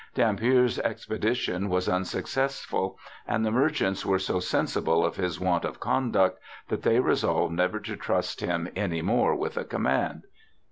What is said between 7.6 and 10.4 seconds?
to trust him any more with a command